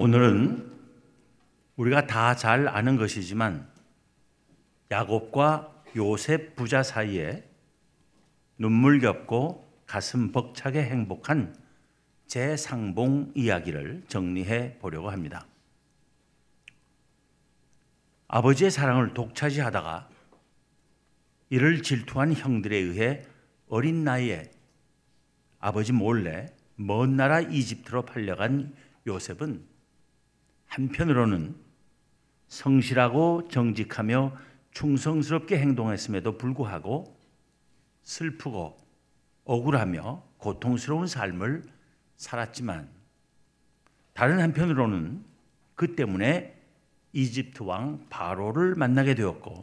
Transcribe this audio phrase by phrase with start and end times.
[0.00, 0.78] 오늘은
[1.74, 3.68] 우리가 다 잘 아는 것이지만
[4.92, 7.42] 야곱과 요셉 부자 사이에
[8.58, 11.56] 눈물겹고 가슴 벅차게 행복한
[12.28, 15.48] 재상봉 이야기를 정리해 보려고 합니다.
[18.28, 20.08] 아버지의 사랑을 독차지하다가
[21.50, 23.24] 이를 질투한 형들에 의해
[23.66, 24.48] 어린 나이에
[25.58, 28.76] 아버지 몰래 먼 나라 이집트로 팔려간
[29.08, 29.77] 요셉은
[30.68, 31.56] 한편으로는
[32.48, 34.36] 성실하고 정직하며
[34.70, 37.18] 충성스럽게 행동했음에도 불구하고
[38.02, 38.78] 슬프고
[39.44, 41.64] 억울하며 고통스러운 삶을
[42.16, 42.88] 살았지만
[44.12, 45.24] 다른 한편으로는
[45.74, 46.54] 그 때문에
[47.12, 49.62] 이집트 왕 바로를 만나게 되었고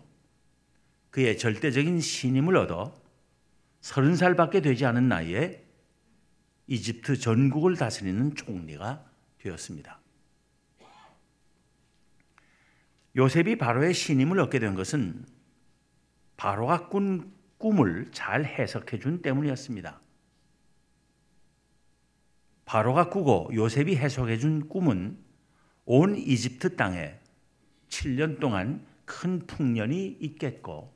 [1.11, 2.93] 그의 절대적인 신임을 얻어
[3.79, 5.63] 서른 살밖에 되지 않은 나이에
[6.67, 9.05] 이집트 전국을 다스리는 총리가
[9.37, 9.99] 되었습니다.
[13.15, 15.25] 요셉이 바로의 신임을 얻게 된 것은
[16.35, 20.01] 바로가 꾼 꿈을 잘 해석해 준 때문이었습니다.
[22.65, 25.17] 바로가 꾸고 요셉이 해석해 준 꿈은
[25.85, 27.17] 온 이집트 땅에
[27.89, 30.93] 7년 동안 큰 풍년이 있겠고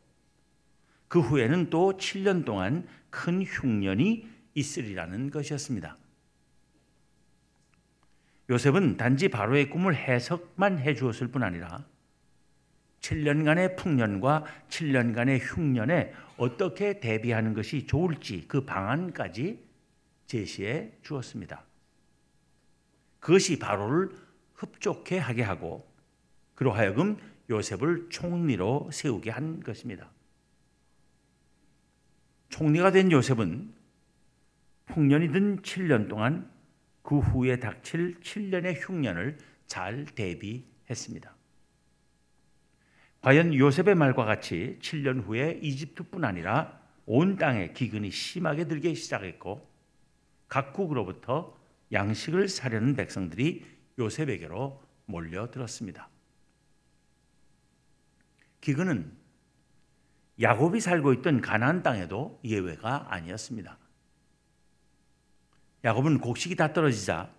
[1.07, 5.97] 그 후에는 또 7년 동안 큰 흉년이 있으리라는 것이었습니다.
[8.49, 11.85] 요셉은 단지 바로의 꿈을 해석만 해 주었을 뿐 아니라
[13.01, 19.63] 7년간의 풍년과 7년간의 흉년에 어떻게 대비하는 것이 좋을지 그 방안까지
[20.25, 21.63] 제시해 주었습니다.
[23.19, 24.11] 그것이 바로를
[24.53, 25.89] 흡족해 하게 하고
[26.55, 27.17] 그로 하여금
[27.49, 30.09] 요셉을 총리로 세우게 한 것입니다.
[32.49, 33.73] 총리가 된 요셉은
[34.87, 36.51] 풍년이 든 7년 동안
[37.01, 41.38] 그 후에 닥칠 7년의 흉년을 잘 대비했습니다.
[43.21, 49.67] 과연 요셉의 말과 같이 7년 후에 이집트뿐 아니라 온 땅에 기근이 심하게 들기 시작했고
[50.47, 51.57] 각국으로부터
[51.91, 53.65] 양식을 사려는 백성들이
[53.97, 56.07] 요셉에게로 몰려들었습니다.
[58.61, 59.11] 기근은
[60.41, 63.77] 야곱이 살고 있던 가나안 땅에도 예외가 아니었습니다.
[65.83, 67.33] 야곱은 곡식이 다 떨어지자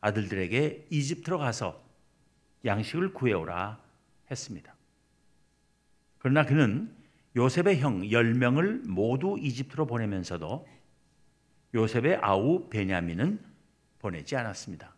[0.00, 1.82] 아들들에게 이집트로 가서
[2.64, 3.80] 양식을 구해오라
[4.30, 4.73] 했습니다.
[6.24, 6.90] 그러나 그는
[7.36, 10.66] 요셉의 형 10명을 모두 이집트로 보내면서도
[11.74, 13.38] 요셉의 아우 베냐민은
[13.98, 14.94] 보내지 않았습니다.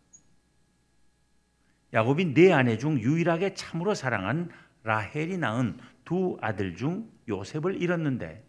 [1.93, 4.51] 야곱이 네 아내 중 유일하게 참으로 사랑한
[4.85, 8.47] 라헬이 낳은 두 아들 중 요셉을 잃었는데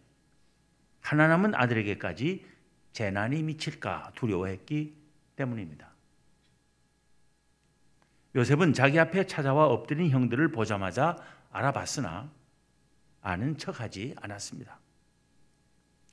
[1.01, 2.45] 하나 남은 아들에게까지
[2.91, 4.95] 재난이 미칠까 두려워했기
[5.35, 5.89] 때문입니다.
[8.35, 11.15] 요셉은 자기 앞에 찾아와 엎드린 형들을 보자마자
[11.49, 12.36] 알아봤으나
[13.27, 14.79] 아는 척하지 않았습니다.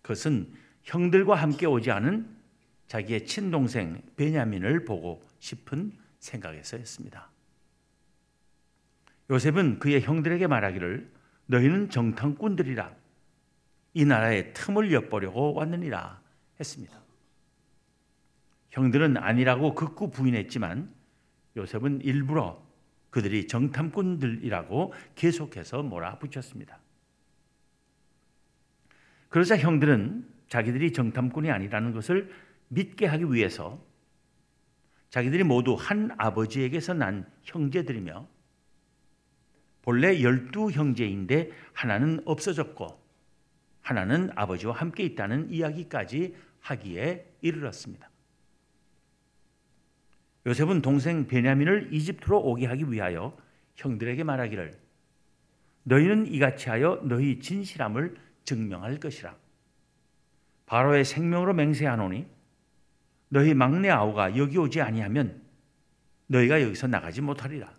[0.03, 0.53] 그것은
[0.83, 2.29] 형들과 함께 오지 않은
[2.89, 7.31] 자기의 친동생 베냐민을 보고 싶은 생각에서였습니다.
[9.31, 11.13] 요셉은 그의 형들에게 말하기를
[11.47, 12.93] 너희는 정탐꾼들이라
[13.95, 16.21] 이 나라의 틈을 엿보려고 왔느니라
[16.59, 17.01] 했습니다.
[18.71, 20.93] 형들은 아니라고 극구 부인했지만
[21.57, 22.61] 요셉은 일부러
[23.11, 26.84] 그들이 정탐꾼들이라고 계속해서 몰아붙였습니다.
[29.35, 32.31] 그러자 형들은 자기들이 정탐꾼이 아니라는 것을
[32.69, 33.85] 믿게 하기 위해서
[35.11, 38.29] 자기들이 모두 한 아버지에게서 난 형제들이며
[39.83, 42.87] 본래 열두 형제인데 하나는 없어졌고
[43.81, 48.09] 하나는 아버지와 함께 있다는 이야기까지 하기에 이르렀습니다.
[50.47, 53.37] 요셉은 동생 베냐민을 이집트로 오게 하기 위하여
[53.75, 54.79] 형들에게 말하기를
[55.83, 59.37] 너희는 이같이 하여 너희 진실함을 증명할 것이라.
[60.67, 62.27] 바로의 생명으로 맹세하노니
[63.29, 65.43] 너희 막내 아우가 여기 오지 아니하면
[66.27, 67.73] 너희가 여기서 나가지 못하리라.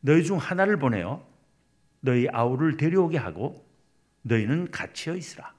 [0.00, 1.26] 너희 중 하나를 보내어
[2.00, 3.64] 너희 아우를 데려오게 하고
[4.22, 5.54] 너희는 갇혀 있으라.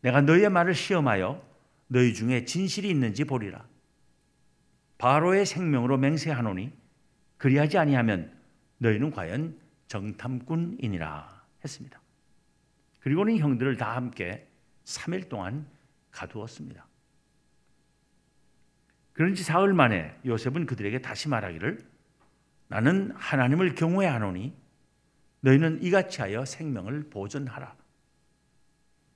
[0.00, 1.42] 내가 너희의 말을 시험하여
[1.88, 3.66] 너희 중에 진실이 있는지 보리라.
[4.98, 6.72] 바로의 생명으로 맹세하노니
[7.38, 8.36] 그리하지 아니하면
[8.78, 12.00] 너희는 과연 정탐꾼이니라 했습니다.
[13.00, 14.46] 그리고는 형들을 다 함께
[14.84, 15.66] 3일 동안
[16.10, 16.86] 가두었습니다.
[19.12, 21.78] 그런지 사흘 만에 요셉은 그들에게 다시 말하기를
[22.68, 24.54] 나는 하나님을 경외하노니
[25.40, 27.76] 너희는 이같이 하여 생명을 보존하라.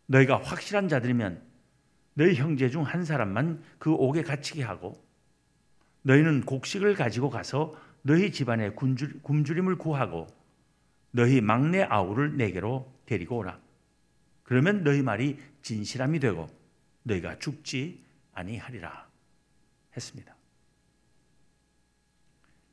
[0.07, 1.43] 너희가 확실한 자들이면
[2.15, 5.03] 너희 형제 중 한 사람만 그 옥에 갇히게 하고
[6.03, 10.27] 너희는 곡식을 가지고 가서 너희 집안의 굶주림을 구하고
[11.13, 13.59] 너희 막내 아우를 내게로 데리고 오라.
[14.43, 16.49] 그러면 너희 말이 진실함이 되고
[17.05, 19.09] 너희가 죽지 아니하리라
[19.97, 20.35] 했습니다.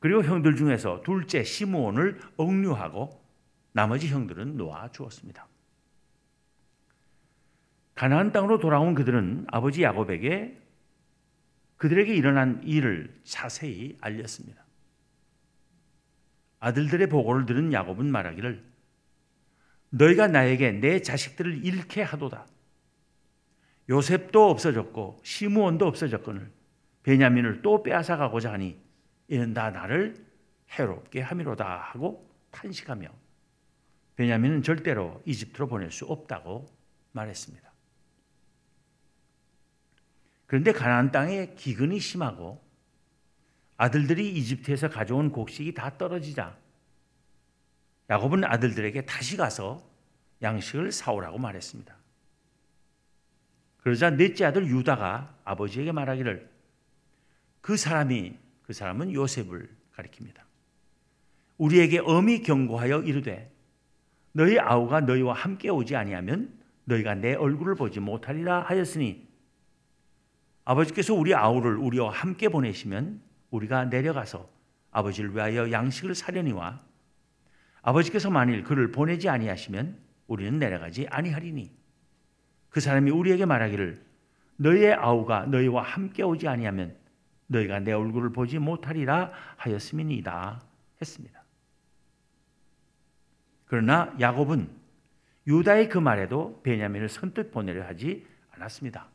[0.00, 3.22] 그리고 형들 중에서 둘째 시므온을 억류하고
[3.72, 5.46] 나머지 형들은 놓아 주었습니다.
[7.94, 10.58] 가나안 땅으로 돌아온 그들은 아버지 야곱에게
[11.76, 14.59] 그들에게 일어난 일을 자세히 알렸습니다.
[16.60, 18.64] 아들들의 보고를 들은 야곱은 말하기를
[19.90, 22.46] 너희가 나에게 내 자식들을 잃게 하도다.
[23.88, 26.52] 요셉도 없어졌고 시므온도 없어졌거늘
[27.02, 28.80] 베냐민을 또 빼앗아 가고자 하니
[29.28, 30.14] 이는 다 나를
[30.70, 33.08] 해롭게 함이로다 하고 탄식하며
[34.16, 36.66] 베냐민은 절대로 이집트로 보낼 수 없다고
[37.12, 37.68] 말했습니다.
[40.46, 42.62] 그런데 가나안 땅에 기근이 심하고
[43.80, 46.54] 아들들이 이집트에서 가져온 곡식이 다 떨어지자
[48.10, 49.82] 야곱은 아들들에게 다시 가서
[50.42, 51.96] 양식을 사오라고 말했습니다.
[53.78, 56.50] 그러자 넷째 아들 유다가 아버지에게 말하기를
[57.62, 60.42] 그 사람이 그 사람은 요셉을 가리킵니다.
[61.56, 63.50] 우리에게 엄히 경고하여 이르되
[64.32, 66.52] 너희 아우가 너희와 함께 오지 아니하면
[66.84, 69.26] 너희가 내 얼굴을 보지 못하리라 하였으니
[70.66, 74.48] 아버지께서 우리 아우를 우리와 함께 보내시면 우리가 내려가서
[74.90, 76.80] 아버지를 위하여 양식을 사려니와
[77.82, 81.72] 아버지께서 만일 그를 보내지 아니하시면 우리는 내려가지 아니하리니
[82.68, 84.04] 그 사람이 우리에게 말하기를
[84.56, 86.96] 너희의 아우가 너희와 함께 오지 아니하면
[87.46, 90.62] 너희가 내 얼굴을 보지 못하리라 하였음이니이다
[91.00, 91.44] 했습니다.
[93.64, 94.68] 그러나 야곱은
[95.46, 99.08] 유다의 그 말에도 베냐민을 선뜻 보내려 하지 않았습니다.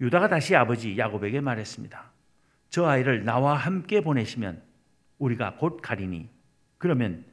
[0.00, 2.10] 유다가 다시 아버지 야곱에게 말했습니다.
[2.70, 4.62] 저 아이를 나와 함께 보내시면
[5.18, 6.28] 우리가 곧 가리니
[6.78, 7.24] 그러면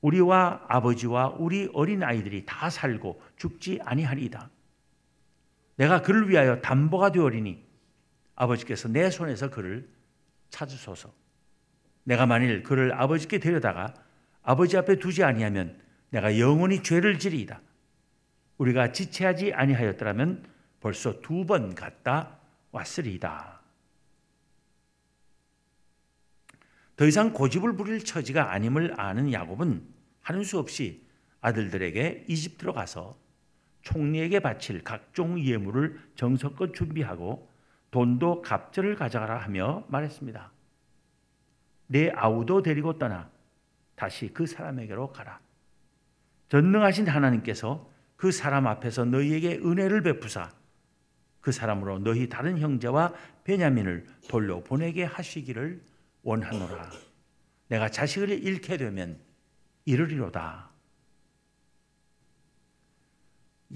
[0.00, 4.50] 우리와 아버지와 우리 어린 아이들이 다 살고 죽지 아니하리이다.
[5.76, 7.64] 내가 그를 위하여 담보가 되어리니
[8.34, 9.88] 아버지께서 내 손에서 그를
[10.50, 11.12] 찾으소서.
[12.04, 13.92] 내가 만일 그를 아버지께 데려다가
[14.42, 15.78] 아버지 앞에 두지 아니하면
[16.10, 17.60] 내가 영원히 죄를 지리이다.
[18.56, 20.44] 우리가 지체하지 아니하였더라면
[20.88, 22.38] 벌써 두 번 갔다
[22.72, 23.60] 왔으리이다.
[26.96, 29.86] 더 이상 고집을 부릴 처지가 아님을 아는 야곱은
[30.22, 31.06] 하는 수 없이
[31.42, 33.18] 아들들에게 이집트로 가서
[33.82, 37.50] 총리에게 바칠 각종 예물을 정성껏 준비하고
[37.90, 40.50] 돈도 갑절을 가져가라 하며 말했습니다.
[41.88, 43.30] 내 아우도 데리고 떠나
[43.94, 45.38] 다시 그 사람에게로 가라.
[46.48, 50.56] 전능하신 하나님께서 그 사람 앞에서 너희에게 은혜를 베푸사
[51.40, 53.14] 그 사람으로 너희 다른 형제와
[53.44, 55.82] 베냐민을 돌려 보내게 하시기를
[56.22, 56.90] 원하노라.
[57.68, 59.20] 내가 자식을 잃게 되면
[59.84, 60.70] 이르리로다.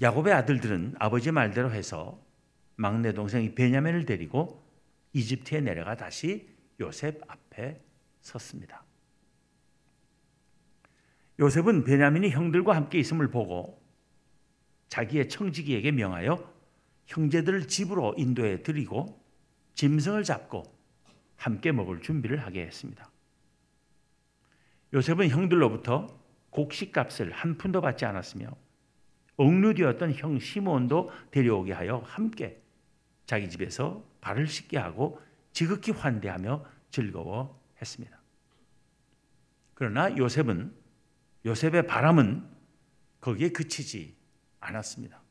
[0.01, 2.19] 야곱의 아들들은 아버지 말대로 해서
[2.75, 4.63] 막내 동생이 베냐민을 데리고
[5.13, 6.49] 이집트에 내려가 다시
[6.79, 7.79] 요셉 앞에
[8.21, 8.83] 섰습니다.
[11.39, 13.81] 요셉은 베냐민이 형들과 함께 있음을 보고
[14.87, 16.52] 자기의 청지기에게 명하여
[17.13, 19.23] 형제들을 집으로 인도해 드리고
[19.75, 20.63] 짐승을 잡고
[21.35, 23.09] 함께 먹을 준비를 하게 했습니다.
[24.93, 26.07] 요셉은 형들로부터
[26.51, 28.47] 곡식값을 한 푼도 받지 않았으며
[29.37, 32.61] 억류되었던 형 시몬도 데려오게 하여 함께
[33.25, 35.19] 자기 집에서 발을 씻게 하고
[35.51, 38.19] 지극히 환대하며 즐거워했습니다.
[39.73, 40.73] 그러나 요셉은
[41.45, 42.47] 요셉의 바람은
[43.21, 44.15] 거기에 그치지
[44.59, 45.22] 않았습니다.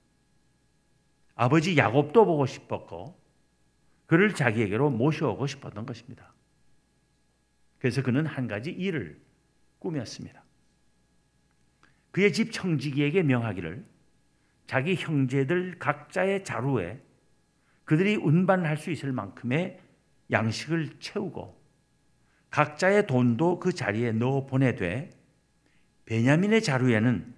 [1.35, 3.19] 아버지 야곱도 보고 싶었고
[4.07, 6.33] 그를 자기에게로 모셔오고 싶었던 것입니다.
[7.79, 9.21] 그래서 그는 한 가지 일을
[9.79, 10.45] 꾸몄습니다.
[12.11, 13.85] 그의 집 청지기에게 명하기를
[14.67, 17.01] 자기 형제들 각자의 자루에
[17.85, 19.81] 그들이 운반할 수 있을 만큼의
[20.31, 21.61] 양식을 채우고
[22.51, 25.11] 각자의 돈도 그 자리에 넣어 보내되
[26.05, 27.35] 베냐민의 자루에는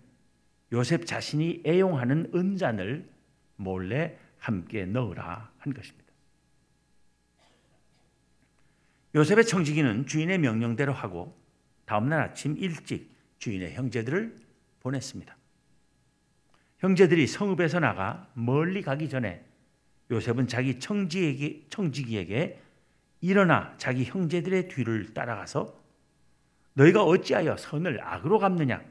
[0.72, 3.08] 요셉 자신이 애용하는 은잔을
[3.56, 6.04] 몰래 함께 넣으라 한 것입니다.
[9.14, 11.38] 요셉의 청지기는 주인의 명령대로 하고
[11.84, 14.36] 다음날 아침 일찍 주인의 형제들을
[14.80, 15.36] 보냈습니다.
[16.78, 19.44] 형제들이 성읍에서 나가 멀리 가기 전에
[20.10, 22.60] 요셉은 자기 청지에게, 청지기에게
[23.20, 25.82] 일어나 자기 형제들의 뒤를 따라가서
[26.74, 28.84] 너희가 어찌하여 선을 악으로 갚느냐?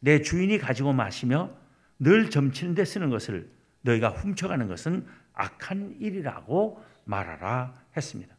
[0.00, 1.50] 내 주인이 가지고 마시며
[1.98, 3.53] 늘 점치는 데 쓰는 것을
[3.84, 8.34] 너희가 훔쳐가는 것은 악한 일이라고 말하라 했습니다.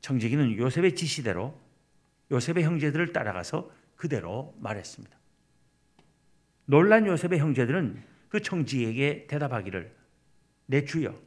[0.00, 1.58] 청지기는 요셉의 지시대로
[2.30, 5.16] 요셉의 형제들을 따라가서 그대로 말했습니다.
[6.66, 9.94] 놀란 요셉의 형제들은 그 청지에게 대답하기를
[10.66, 11.18] 내 주여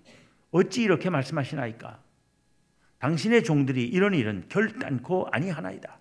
[0.52, 2.02] 어찌 이렇게 말씀하시나이까
[3.00, 6.00] 당신의 종들이 이런 일은 결단코 아니하나이다.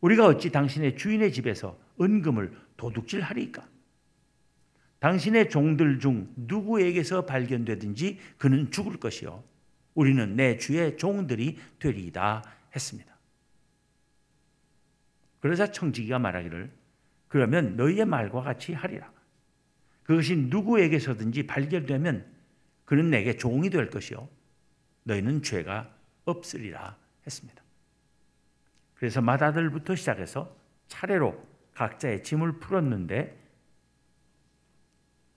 [0.00, 3.77] 우리가 어찌 당신의 주인의 집에서 은금을 도둑질하리까?
[5.00, 9.44] 당신의 종들 중 누구에게서 발견되든지 그는 죽을 것이요.
[9.94, 12.42] 우리는 내 주의 종들이 되리이다
[12.74, 13.16] 했습니다.
[15.40, 16.70] 그러자 청지기가 말하기를
[17.28, 19.10] 그러면 너희의 말과 같이 하리라.
[20.02, 22.26] 그것이 누구에게서든지 발견되면
[22.84, 24.28] 그는 내게 종이 될 것이요.
[25.04, 27.62] 너희는 죄가 없으리라 했습니다.
[28.94, 30.56] 그래서 맏아들부터 시작해서
[30.88, 33.37] 차례로 각자의 짐을 풀었는데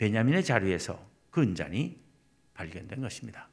[0.01, 2.01] 베냐민의 자리에서 그 은잔이
[2.55, 3.47] 발견된 것입니다.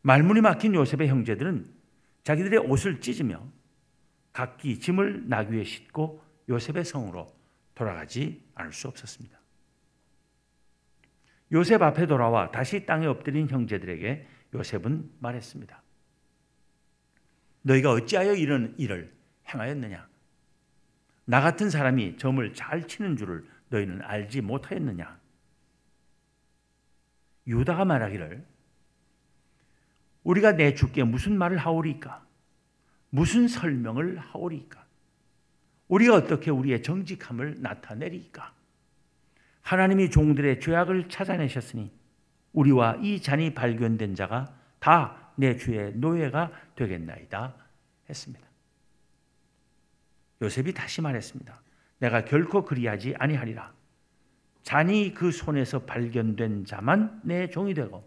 [0.00, 1.70] 말문이 막힌 요셉의 형제들은
[2.22, 3.46] 자기들의 옷을 찢으며
[4.32, 7.26] 각기 짐을 나귀에 싣고 요셉의 성으로
[7.74, 9.38] 돌아가지 않을 수 없었습니다.
[11.52, 15.82] 요셉 앞에 돌아와 다시 땅에 엎드린 형제들에게 요셉은 말했습니다.
[17.60, 19.14] 너희가 어찌하여 이런 일을
[19.48, 20.08] 행하였느냐?
[21.26, 25.18] 나 같은 사람이 점을 잘 치는 줄을 너희는 알지 못하였느냐?
[27.46, 28.44] 유다가 말하기를
[30.22, 32.24] 우리가 내 주께 무슨 말을 하오리까?
[33.10, 34.84] 무슨 설명을 하오리까?
[35.88, 38.54] 우리가 어떻게 우리의 정직함을 나타내리까?
[39.62, 41.92] 하나님이 종들의 죄악을 찾아내셨으니
[42.52, 47.54] 우리와 이 잔이 발견된 자가 다 내 주의 노예가 되겠나이다
[48.08, 48.46] 했습니다.
[50.42, 51.63] 요셉이 다시 말했습니다.
[52.04, 53.72] 내가 결코 그리하지 아니하리라.
[54.62, 58.06] 잔이 그 손에서 발견된 자만 내 종이 되고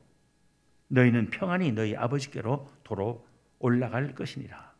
[0.89, 3.25] 너희는 평안히 너희 아버지께로 도로
[3.57, 4.71] 올라갈 것이니라.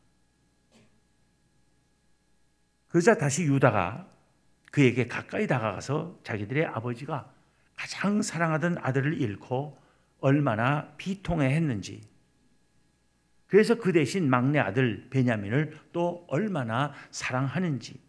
[2.90, 4.08] 그러자 다시 유다가
[4.72, 7.32] 그에게 가까이 다가가서 자기들의 아버지가
[7.76, 9.78] 가장 사랑하던 아들을 잃고
[10.20, 12.02] 얼마나 비통해 했는지
[13.48, 18.07] 그래서 그 대신 막내 아들 베냐민을 또 얼마나 사랑하는지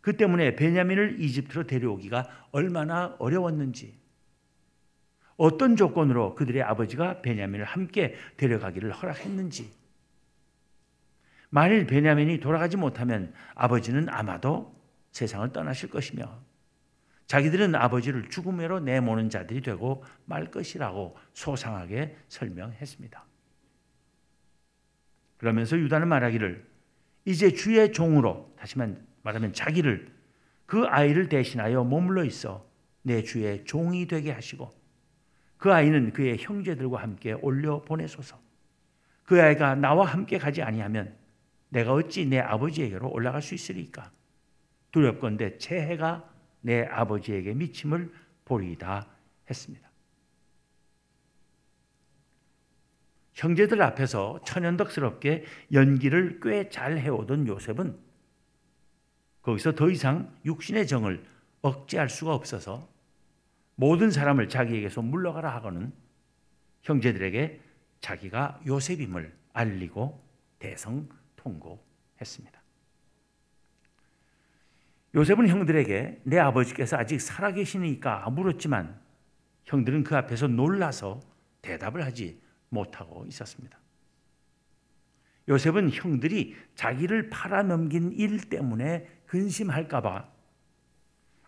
[0.00, 3.98] 그 때문에 베냐민을 이집트로 데려오기가 얼마나 어려웠는지
[5.36, 9.72] 어떤 조건으로 그들의 아버지가 베냐민을 함께 데려가기를 허락했는지
[11.50, 14.76] 만일 베냐민이 돌아가지 못하면 아버지는 아마도
[15.12, 16.40] 세상을 떠나실 것이며
[17.26, 23.24] 자기들은 아버지를 죽음으로 내모는 자들이 되고 말 것이라고 소상하게 설명했습니다.
[25.36, 26.66] 그러면서 유다는 말하기를
[27.26, 28.78] 이제 주의 종으로 다시
[29.28, 30.10] 말하면 자기를
[30.66, 32.66] 그 아이를 대신하여 머물러 있어
[33.02, 34.70] 내 주의 종이 되게 하시고
[35.58, 38.40] 그 아이는 그의 형제들과 함께 올려 보내소서.
[39.24, 41.14] 그 아이가 나와 함께 가지 아니하면
[41.68, 44.10] 내가 어찌 내 아버지에게로 올라갈 수 있으리까?
[44.92, 46.32] 두렵건대 재해가
[46.62, 48.10] 내 아버지에게 미침을
[48.44, 49.06] 보리이다
[49.50, 49.88] 했습니다.
[53.34, 58.07] 형제들 앞에서 천연덕스럽게 연기를 꽤 잘 해오던 요셉은
[59.48, 61.24] 거기서 더 이상 육신의 정을
[61.62, 62.86] 억제할 수가 없어서
[63.76, 65.90] 모든 사람을 자기에게서 물러가라 하고는
[66.82, 67.58] 형제들에게
[68.02, 70.22] 자기가 요셉임을 알리고
[70.58, 72.60] 대성통곡했습니다.
[75.14, 79.00] 요셉은 형들에게 내 아버지께서 아직 살아계시니까 물었지만
[79.64, 81.20] 형들은 그 앞에서 놀라서
[81.62, 82.38] 대답을 하지
[82.68, 83.77] 못하고 있었습니다.
[85.48, 90.28] 요셉은 형들이 자기를 팔아넘긴 일 때문에 근심할까봐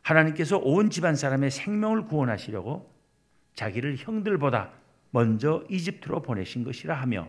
[0.02, 2.92] 하나님께서 온 집안 사람의 생명을 구원하시려고
[3.54, 4.72] 자기를 형들보다
[5.10, 7.28] 먼저 이집트로 보내신 것이라 하며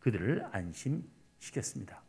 [0.00, 2.02] 그들을 안심시켰습니다.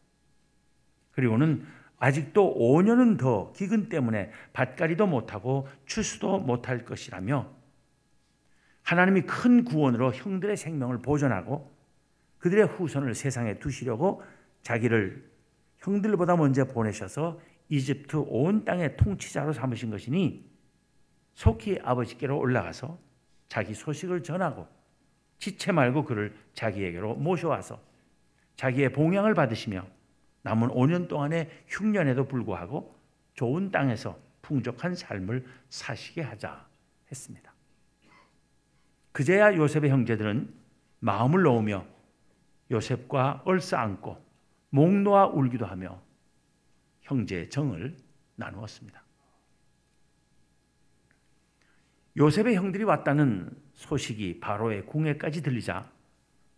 [1.11, 1.65] 그리고는
[1.99, 7.51] 아직도 5년은 더 기근 때문에 밭가리도 못하고 추수도 못할 것이라며
[8.83, 11.75] 하나님이 큰 구원으로 형들의 생명을 보존하고
[12.39, 14.23] 그들의 후손을 세상에 두시려고
[14.61, 15.29] 자기를
[15.79, 17.39] 형들보다 먼저 보내셔서
[17.69, 20.49] 이집트 온 땅의 통치자로 삼으신 것이니
[21.33, 22.97] 속히 아버지께로 올라가서
[23.47, 24.67] 자기 소식을 전하고
[25.39, 27.79] 지체 말고 그를 자기에게로 모셔와서
[28.55, 29.85] 자기의 봉양을 받으시며
[30.41, 32.95] 남은 5년 동안의 흉년에도 불구하고
[33.33, 36.65] 좋은 땅에서 풍족한 삶을 사시게 하자
[37.11, 37.53] 했습니다.
[39.11, 40.53] 그제야 요셉의 형제들은
[40.99, 41.85] 마음을 놓으며
[42.71, 44.25] 요셉과 얼싸안고
[44.69, 46.01] 목 놓아 울기도 하며
[47.01, 47.97] 형제의 정을
[48.35, 49.01] 나누었습니다.
[52.17, 55.89] 요셉의 형들이 왔다는 소식이 바로의 궁에까지 들리자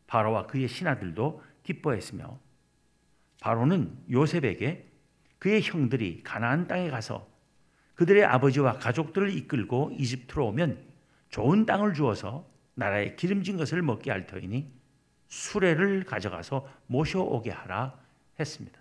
[0.07, 2.39] 바로와 그의 신하들도 기뻐했으며
[3.41, 4.89] 바로는 요셉에게
[5.37, 7.29] 그의 형들이 가나안 땅에 가서
[7.95, 10.81] 그들의 아버지와 가족들을 이끌고 이집트로 오면
[11.29, 14.78] 좋은 땅을 주어서 나라에 기름진 것을 먹게 할 터이니
[15.29, 17.97] 수레를 가져가서 모셔오게 하라
[18.39, 18.79] 했습니다.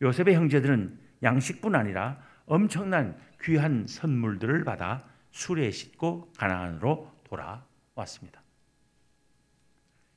[0.00, 8.42] 요셉의 형제들은 양식뿐 아니라 엄청난 귀한 선물들을 받아 수레에 싣고 가나안으로 돌아왔습니다.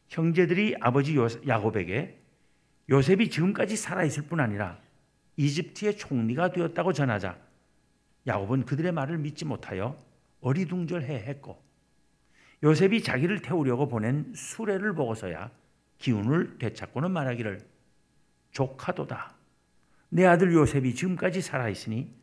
[0.07, 1.15] 형제들이 아버지
[1.47, 2.21] 야곱에게
[2.89, 4.79] 요셉이 지금까지 살아있을 뿐 아니라
[5.37, 7.37] 이집트의 총리가 되었다고 전하자
[8.27, 10.01] 야곱은 그들의 말을 믿지 못하여
[10.41, 11.64] 어리둥절해 했고
[12.63, 15.51] 요셉이 자기를 태우려고 보낸 수레를 보고서야
[15.97, 17.59] 기운을 되찾고는 말하기를
[18.51, 19.35] 조카도다.
[20.09, 22.13] 내 아들 요셉이 지금까지 살아있으니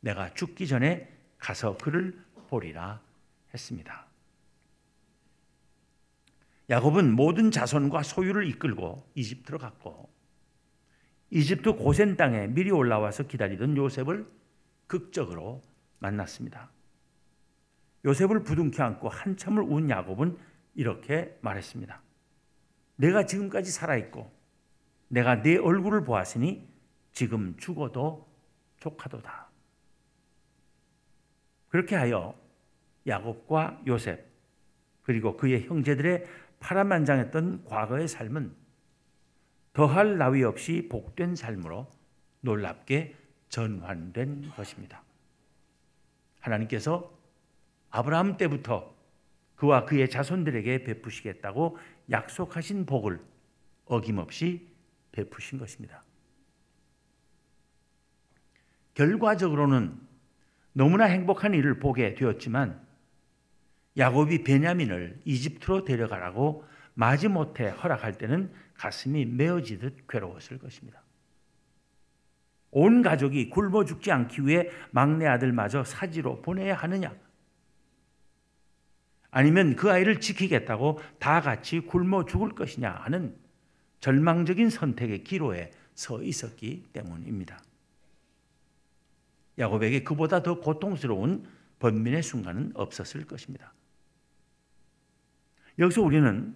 [0.00, 3.00] 내가 죽기 전에 가서 그를 보리라
[3.52, 4.06] 했습니다.
[6.70, 10.08] 야곱은 모든 자손과 소유를 이끌고 이집트로 갔고
[11.30, 14.26] 이집트 고센 땅에 미리 올라와서 기다리던 요셉을
[14.86, 15.62] 극적으로
[15.98, 16.70] 만났습니다.
[18.04, 20.36] 요셉을 부둥켜 안고 한참을 운 야곱은
[20.74, 22.00] 이렇게 말했습니다.
[22.96, 24.32] 내가 지금까지 살아있고
[25.08, 26.68] 내가 내 얼굴을 보았으니
[27.12, 28.28] 지금 죽어도
[28.78, 29.48] 조카도다.
[31.68, 32.38] 그렇게 하여
[33.06, 34.26] 야곱과 요셉
[35.02, 36.24] 그리고 그의 형제들의
[36.60, 38.54] 파란만장했던 과거의 삶은
[39.72, 41.90] 더할 나위 없이 복된 삶으로
[42.40, 43.16] 놀랍게
[43.48, 45.02] 전환된 것입니다.
[46.40, 47.13] 하나님께서
[47.94, 48.92] 아브라함 때부터
[49.54, 51.78] 그와 그의 자손들에게 베푸시겠다고
[52.10, 53.20] 약속하신 복을
[53.84, 54.66] 어김없이
[55.12, 56.02] 베푸신 것입니다.
[58.94, 59.96] 결과적으로는
[60.72, 62.84] 너무나 행복한 일을 보게 되었지만
[63.96, 71.00] 야곱이 베냐민을 이집트로 데려가라고 마지못해 허락할 때는 가슴이 메어지듯 괴로웠을 것입니다.
[72.72, 77.23] 온 가족이 굶어 죽지 않기 위해 막내 아들마저 사지로 보내야 하느냐?
[79.36, 83.36] 아니면 그 아이를 지키겠다고 다 같이 굶어 죽을 것이냐 하는
[83.98, 87.60] 절망적인 선택의 기로에 서 있었기 때문입니다.
[89.58, 91.48] 야곱에게 그보다 더 고통스러운
[91.80, 93.72] 번민의 순간은 없었을 것입니다.
[95.80, 96.54] 여기서 우리는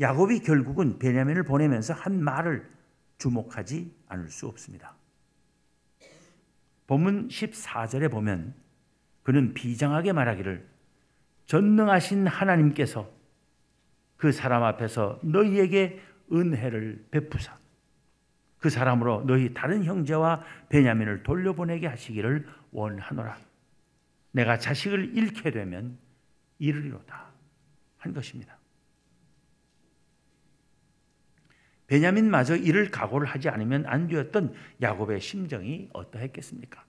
[0.00, 2.68] 야곱이 결국은 베냐민을 보내면서 한 말을
[3.18, 4.96] 주목하지 않을 수 없습니다.
[6.88, 8.54] 본문 14절에 보면
[9.22, 10.77] 그는 비장하게 말하기를
[11.48, 13.10] 전능하신 하나님께서
[14.16, 17.58] 그 사람 앞에서 너희에게 은혜를 베푸사
[18.58, 23.38] 그 사람으로 너희 다른 형제와 베냐민을 돌려보내게 하시기를 원하노라.
[24.32, 25.96] 내가 자식을 잃게 되면
[26.58, 27.28] 이르리로다.
[27.98, 28.58] 한 것입니다.
[31.86, 36.84] 베냐민마저 이를 각오를 하지 않으면 안 되었던 야곱의 심정이 어떠했겠습니까?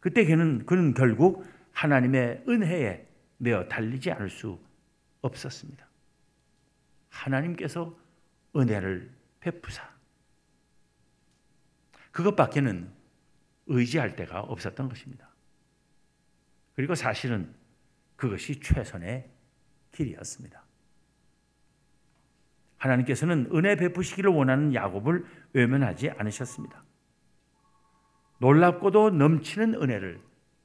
[0.00, 4.58] 그때 그는, 그는 결국 하나님의 은혜에 매어 달리지 않을 수
[5.20, 5.86] 없었습니다.
[7.10, 7.94] 하나님께서
[8.56, 9.86] 은혜를 베푸사
[12.12, 12.90] 그것밖에는
[13.66, 15.28] 의지할 데가 없었던 것입니다.
[16.74, 17.54] 그리고 사실은
[18.16, 19.30] 그것이 최선의
[19.92, 20.62] 길이었습니다.
[22.78, 26.82] 하나님께서는 은혜 베푸시기를 원하는 야곱을 외면하지 않으셨습니다.
[28.38, 30.22] 놀랍고도 넘치는 은혜를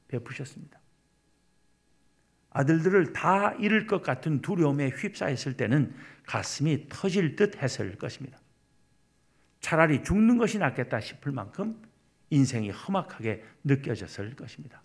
[0.07, 0.80] 베푸셨습니다.
[2.51, 5.93] 아들들을 다 잃을 것 같은 두려움에 휩싸였을 때는
[6.25, 8.37] 가슴이 터질 듯 했을 것입니다.
[9.61, 11.81] 차라리 죽는 것이 낫겠다 싶을 만큼
[12.29, 14.81] 인생이 험악하게 느껴졌을 것입니다.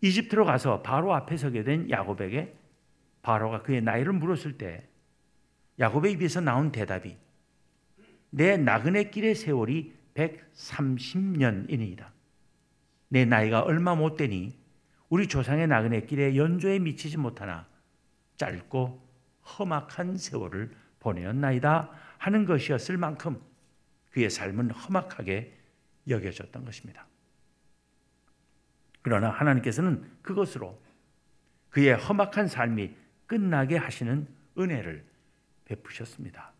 [0.00, 2.54] 이집트로 가서 바로 앞에 서게 된 야곱에게
[3.22, 4.86] 바로가 그의 나이를 물었을 때
[5.78, 7.16] 야곱의 입에서 나온 대답이
[8.30, 12.06] 내 나그네 길의 세월이 130년이니이다.
[13.08, 14.59] 내 나이가 얼마 못 되니
[15.10, 17.66] 우리 조상의 나그네 길에 연조에 미치지 못하나
[18.36, 19.06] 짧고
[19.58, 23.42] 험악한 세월을 보내었나이다 하는 것이었을 만큼
[24.12, 25.58] 그의 삶은 험악하게
[26.08, 27.06] 여겨졌던 것입니다.
[29.02, 30.80] 그러나 하나님께서는 그것으로
[31.70, 32.94] 그의 험악한 삶이
[33.26, 35.04] 끝나게 하시는 은혜를
[35.64, 36.52] 베푸셨습니다.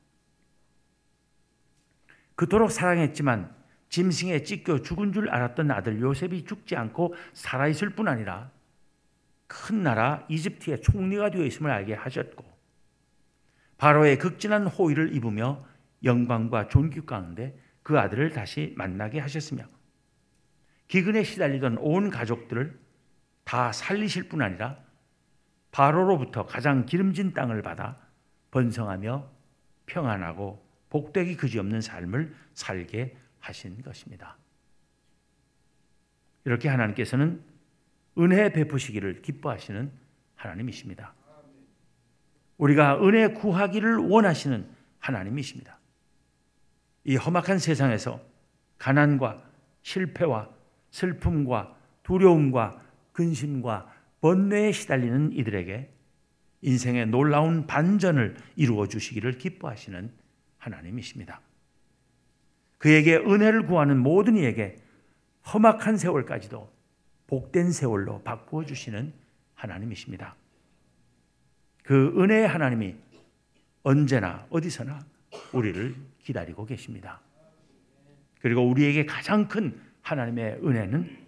[2.35, 3.60] 그토록 사랑했지만
[3.91, 8.51] 짐승에 찢겨 죽은 줄 알았던 아들 요셉이 죽지 않고 살아있을 뿐 아니라
[9.47, 12.45] 큰 나라 이집트의 총리가 되어 있음을 알게 하셨고
[13.77, 15.65] 바로의 극진한 호의를 입으며
[16.05, 19.65] 영광과 존귀 가운데 그 아들을 다시 만나게 하셨으며
[20.87, 22.79] 기근에 시달리던 온 가족들을
[23.45, 24.79] 다 살리실 뿐 아니라
[25.73, 27.97] 바로로부터 가장 기름진 땅을 받아
[28.51, 29.29] 번성하며
[29.87, 34.37] 평안하고 복되기 그지없는 삶을 살게 하신 것입니다.
[36.45, 37.43] 이렇게 하나님께서는
[38.19, 39.91] 은혜 베푸시기를 기뻐하시는
[40.35, 41.15] 하나님이십니다.
[42.59, 44.67] 우리가 은혜 구하기를 원하시는
[44.99, 45.79] 하나님이십니다.
[47.05, 48.21] 이 험악한 세상에서
[48.79, 49.43] 가난과
[49.83, 50.51] 실패와
[50.91, 55.91] 슬픔과 두려움과 근심과 번뇌에 시달리는 이들에게
[56.63, 60.13] 인생의 놀라운 반전을 이루어 주시기를 기뻐하시는
[60.59, 61.41] 하나님이십니다.
[62.81, 64.79] 그에게 은혜를 구하는 모든 이에게
[65.53, 66.73] 험악한 세월까지도
[67.27, 69.13] 복된 세월로 바꾸어 주시는
[69.55, 70.35] 하나님이십니다.
[71.85, 72.97] 그 은혜의 하나님이
[73.83, 74.99] 언제나 어디서나
[75.53, 77.21] 우리를 기다리고 계십니다.
[78.41, 81.19] 그리고 우리에게 가장 큰 하나님의 은혜는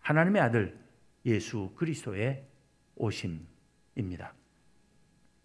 [0.00, 0.76] 하나님의 아들
[1.24, 2.44] 예수 그리스도의
[2.96, 4.34] 오심입니다.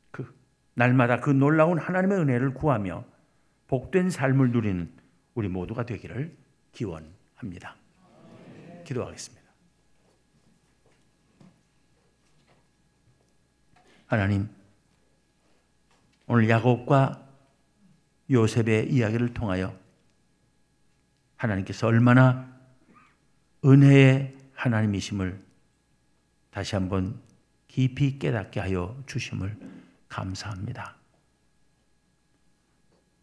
[0.09, 0.35] 그
[0.73, 3.05] 날마다 그 놀라운 하나님의 은혜를 구하며
[3.67, 4.94] 복된 삶을 누리는
[5.35, 6.35] 우리 모두가 되기를
[6.71, 7.75] 기원합니다.
[8.85, 9.45] 기도하겠습니다.
[14.07, 14.49] 하나님,
[16.27, 17.27] 오늘 야곱과
[18.29, 19.77] 요셉의 이야기를 통하여
[21.37, 22.55] 하나님께서 얼마나
[23.63, 25.43] 은혜의 하나님이심을
[26.49, 27.19] 다시 한번
[27.67, 29.57] 깊이 깨닫게 하여 주심을
[30.07, 30.95] 감사합니다.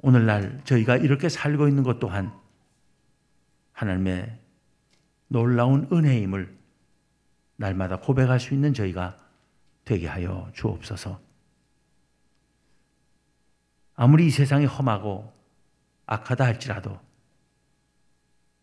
[0.02, 2.32] 오늘날 저희가 이렇게 살고 있는 것 또한
[3.72, 4.38] 하나님의
[5.28, 6.54] 놀라운 은혜임을
[7.56, 9.16] 날마다 고백할 수 있는 저희가
[9.84, 11.20] 되게 하여 주옵소서.
[13.94, 15.32] 아무리 이 세상이 험하고
[16.06, 16.98] 악하다 할지라도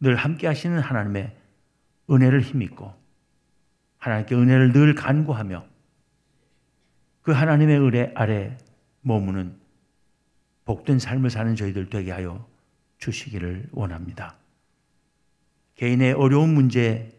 [0.02, 1.36] 늘 함께 하시는 하나님의
[2.10, 2.94] 은혜를 힘입고
[3.98, 5.66] 하나님께 은혜를 늘 간구하며
[7.22, 8.58] 그 하나님의 은혜 아래
[9.02, 9.59] 머무는
[10.70, 12.48] 복된 삶을 사는 저희들 되게 하여
[13.00, 14.36] 주시기를 원합니다.
[15.74, 17.12] 개인의 어려운 문제,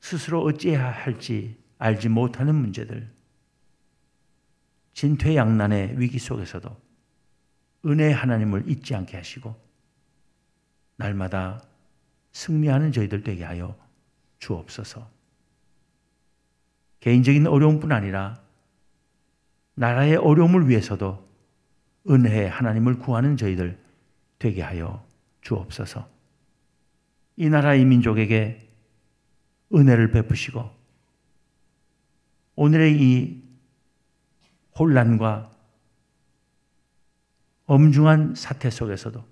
[0.00, 3.12] 스스로 어찌해야 할지 알지 못하는 문제들,
[4.94, 6.74] 진퇴양난의 위기 속에서도
[7.84, 9.54] 은혜 하나님을 잊지 않게 하시고
[10.96, 11.62] 날마다
[12.32, 13.76] 승리하는 저희들 되게 하여
[14.38, 15.10] 주옵소서.
[17.00, 18.40] 개인적인 어려움뿐 아니라
[19.74, 21.23] 나라의 어려움을 위해서도
[22.08, 23.78] 은혜의 하나님을 구하는 저희들
[24.38, 25.06] 되게 하여
[25.40, 26.08] 주옵소서.
[27.36, 28.68] 이 나라의 민족에게
[29.74, 30.70] 은혜를 베푸시고
[32.56, 33.42] 오늘의 이
[34.78, 35.50] 혼란과
[37.66, 39.24] 엄중한 사태 속에서도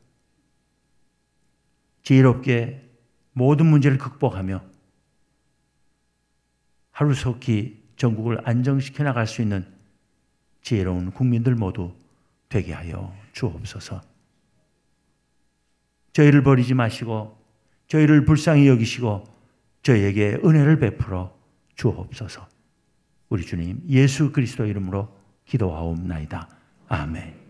[2.03, 2.91] 지혜롭게
[3.33, 4.63] 모든 문제를 극복하며
[6.91, 9.67] 하루속히 전국을 안정시켜 나갈 수 있는
[10.63, 11.95] 지혜로운 국민들 모두
[12.53, 14.03] 되게 하여 주옵소서.
[16.13, 17.35] 저희를 버리지 마시고
[17.87, 19.25] 저희를 불쌍히 여기시고
[19.83, 21.35] 저희에게 은혜를 베풀어
[21.77, 22.47] 주옵소서.
[23.31, 25.09] 우리 주님 예수 그리스도 이름으로
[25.47, 26.47] 기도하옵나이다.
[26.89, 27.42] 아멘.